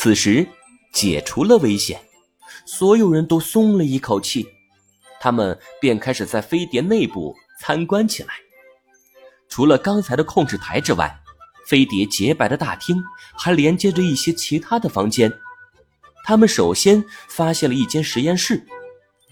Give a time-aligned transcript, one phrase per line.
[0.00, 0.46] 此时
[0.92, 2.00] 解除了危险，
[2.64, 4.46] 所有人都松了一口气，
[5.20, 8.28] 他们便开始在飞碟内部参观起来。
[9.48, 11.12] 除了刚才的控制台之外，
[11.66, 12.96] 飞碟洁白的大厅
[13.36, 15.32] 还连接着一些其他的房间。
[16.24, 18.64] 他们首先发现了一间实验室，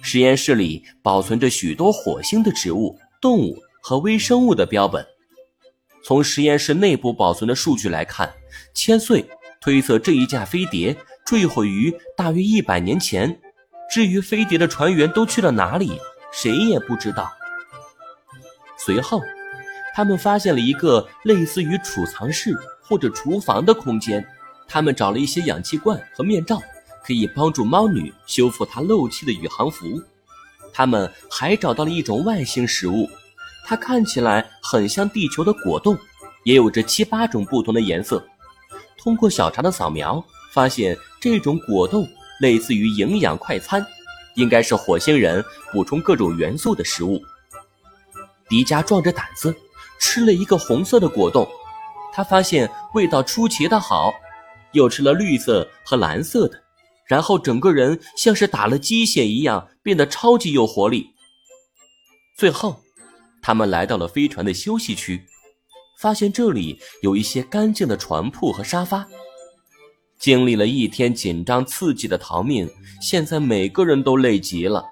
[0.03, 5.07] 实验室里保存着许多火星的植物、动物和微生物的标本。
[6.03, 8.35] 从实验室内部保存的数据来看，
[8.75, 9.25] 千岁
[9.67, 13.37] 推测这一架飞碟坠毁于大约一百年前。
[13.91, 16.01] 至于飞碟的船员都去了哪里，
[16.33, 17.29] 谁也不知道。
[18.79, 19.21] 随后。
[19.93, 24.25] 他们发现了一个类似于储藏室或者厨房的空间，
[24.69, 26.61] 他们找了一些氧气罐和面罩，
[27.03, 29.87] 可以帮助猫女修复她漏气的宇航服。
[30.73, 33.09] 他们还找到了一种外星食物，
[33.65, 35.99] 它看起来很像地球的果冻，
[36.45, 38.25] 也有着七八种不同的颜色。
[39.07, 40.21] 通过小肠的扫描，
[40.53, 42.05] 发现这种果冻
[42.41, 43.87] 类似于营养快餐，
[44.35, 47.23] 应该是火星人补充各种元素的食物。
[48.49, 49.55] 迪迦壮着胆子。
[49.99, 51.49] 吃了一个红色的果冻，
[52.13, 54.13] 他发现味道出奇的好，
[54.73, 56.63] 又吃了绿色和蓝色的，
[57.07, 61.15] 然后整个人像是打了鸡血一样变得超级有活力。
[62.37, 62.83] 最后，
[63.41, 65.25] 他们来到了飞船的休息区，
[65.97, 69.07] 发现这里有一些干净的床铺和沙发。
[70.19, 74.85] 经历了一天紧张刺激的逃命，现在每个人都累极了。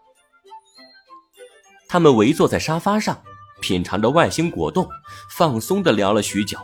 [1.88, 3.22] 他们围坐在沙发上。
[3.60, 4.86] 品尝着外星果冻，
[5.30, 6.58] 放松地聊了许久。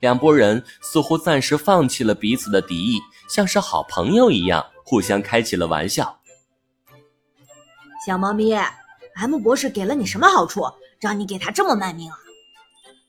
[0.00, 6.18] 两拨人似乎暂时放弃了彼此的敌意，像是好朋友一样，互相开起了玩笑。
[8.04, 8.52] 小猫咪
[9.14, 10.64] ，M 博士给了你什么好处，
[10.98, 12.18] 让你给他这么卖命啊？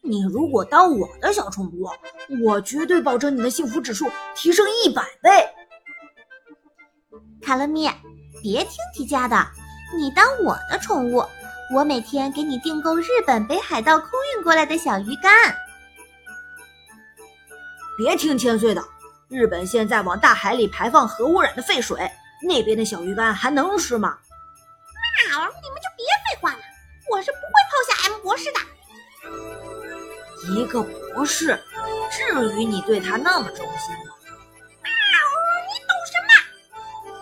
[0.08, 1.90] 你如果当我的小宠物，
[2.44, 5.30] 我绝对保证你的幸福指数提升一百倍。
[7.42, 7.92] 卡乐咪，
[8.42, 9.36] 别听提家的，
[9.98, 11.24] 你当我的宠物。
[11.74, 15.34] 我每天给你订购日本北海道空运过来的小鱼干。
[17.98, 18.84] 别听千岁的，
[19.28, 22.08] 日本现在往大海里排放核污染的废水，
[22.48, 24.16] 那边的小鱼干还能吃吗？
[25.32, 26.60] 那，你们就别废话了，
[27.10, 28.60] 我是不会抛下 M 博士的。
[30.50, 31.60] 一个博士，
[32.12, 34.14] 至于你对他那么忠心吗？
[34.84, 35.18] 啊，
[35.68, 36.30] 你懂什么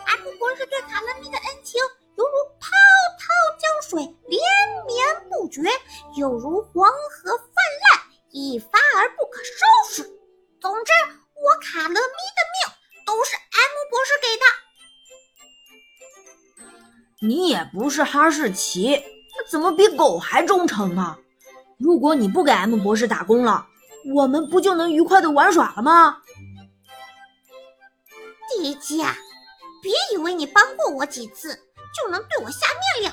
[0.06, 1.80] ？M 博士对卡乐咪的恩情
[2.18, 2.70] 犹如滔
[3.18, 3.24] 滔
[3.58, 4.42] 江水连
[4.86, 5.62] 绵不绝，
[6.18, 8.02] 又如黄河泛滥，
[8.32, 9.50] 一发而不可收
[9.90, 10.04] 拾。
[10.62, 10.92] 总之，
[11.36, 12.74] 我卡勒咪的命
[13.06, 14.44] 都是 M 博士给的。
[17.22, 19.02] 你也不是哈士奇，
[19.50, 21.18] 怎么比狗还忠诚呢？
[21.80, 23.68] 如果你不给 M 博士打工了，
[24.14, 26.18] 我们不就能愉快的玩耍了吗？
[28.50, 29.14] 迪迦，
[29.82, 31.56] 别以为你帮过我几次
[31.94, 32.68] 就能对我下
[32.98, 33.12] 命令。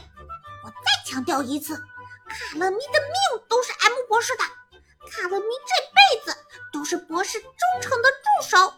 [0.65, 1.77] 我再强调一次。
[2.29, 4.45] 卡乐咪的命都是 M 博士的，
[5.11, 6.39] 卡乐咪这辈子
[6.73, 7.51] 都是博士忠
[7.81, 8.73] 诚的助手。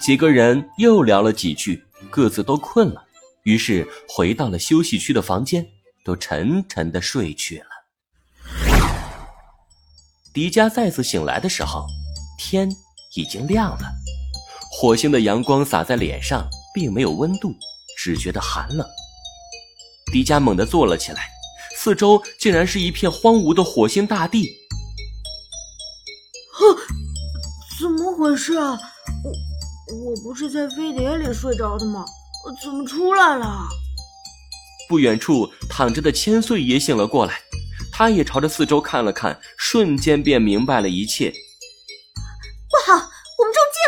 [0.00, 3.04] 几个人又聊了几句，各自都困了，
[3.44, 5.64] 于是回到了休息区的房间，
[6.04, 7.69] 都沉沉的睡去了。
[10.32, 11.84] 迪迦再次醒来的时候，
[12.38, 12.70] 天
[13.16, 13.92] 已经亮了，
[14.70, 17.52] 火星的阳光洒在脸上，并没有温度，
[17.98, 18.86] 只觉得寒冷。
[20.12, 21.28] 迪迦猛地坐了起来。
[21.76, 24.46] 四周竟然是一片荒芜的火星大地。
[26.52, 26.76] 哼，
[27.80, 28.78] 怎么回事啊？
[29.24, 32.04] 我我不是在飞碟里睡着的吗？
[32.62, 33.66] 怎么出来了？
[34.90, 37.40] 不远处躺着的千岁也醒了过来，
[38.00, 41.30] 他也朝着四周看了看，瞬间便明白了一切。
[42.70, 42.94] 不好，
[43.38, 43.78] 我们中计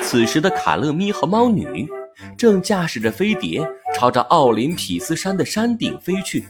[0.00, 0.02] 了！
[0.02, 1.88] 此时的卡乐咪和猫女。
[2.36, 3.64] 正驾驶着飞碟
[3.94, 6.48] 朝着奥林匹斯山的山顶飞去。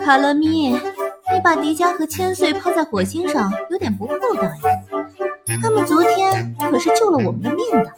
[0.00, 4.52] 卡乐咪，你把迪迦和千岁抛在火星上，有点不厚道呀。
[5.60, 7.92] 他们昨天可是救了我们的命的。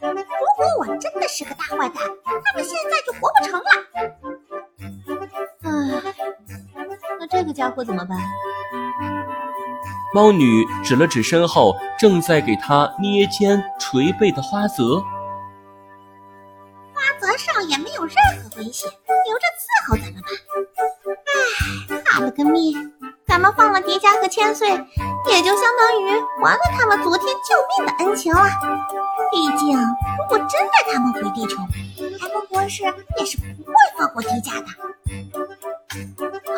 [0.00, 2.02] 如果我真的是个大坏蛋，
[2.44, 3.68] 他们现在就活不成了。
[5.62, 5.70] 唉，
[7.18, 8.18] 那这个家伙怎么办？
[10.14, 15.00] 猫女指了指身后正在给她捏肩捶背的花泽，
[16.94, 20.28] 花泽少爷没有任何危险，留着伺候咱们吧。
[21.90, 22.72] 唉，卡了个咪，
[23.36, 26.08] 咱们放了迪迦和千岁，也就相当于
[26.40, 28.46] 还了他们昨天救命的恩情了。
[29.30, 31.58] 毕竟，如果真带他们回地球，
[32.18, 32.82] 海波博士
[33.18, 34.66] 也是不会放过迪迦的。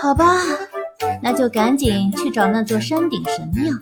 [0.01, 0.37] 好吧，
[1.21, 3.75] 那就赶紧去找那座山顶神庙，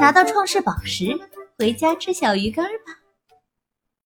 [0.00, 1.16] 拿到创世宝石，
[1.56, 2.66] 回家吃小鱼干。